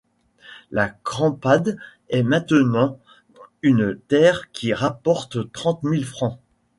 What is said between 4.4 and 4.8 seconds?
qui